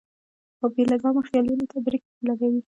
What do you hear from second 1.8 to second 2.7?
برېک لګوي-